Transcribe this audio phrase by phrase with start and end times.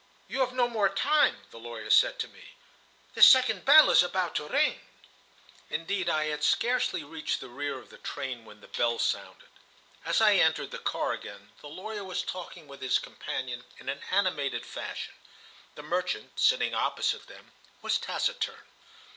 [0.27, 2.55] "You have no more time," the lawyer said to me.
[3.13, 4.81] "The second bell is about to ring."
[5.69, 9.49] Indeed I had scarcely reached the rear of the train when the bell sounded.
[10.03, 14.01] As I entered the car again, the lawyer was talking with his companion in an
[14.09, 15.13] animated fashion.
[15.75, 17.51] The merchant, sitting opposite them,
[17.83, 18.57] was taciturn.